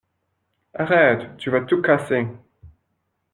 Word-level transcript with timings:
Arrête! 0.73 1.37
Tu 1.37 1.51
vas 1.51 1.61
tout 1.61 1.79
casser! 1.83 2.25